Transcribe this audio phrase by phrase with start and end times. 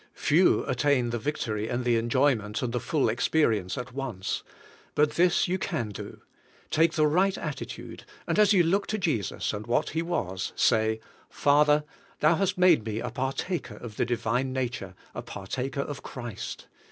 [0.29, 4.41] ''Few attain the victory and the enjoy, ment :ind the full experience at once.
[4.95, 6.23] But this you can do:
[6.71, 11.01] Take the right attitude and as you look to Jesus and what He was, say:
[11.29, 11.83] "Father,
[12.19, 16.65] Thou hast made me a partaker of the divine nature, a par taker of Christ.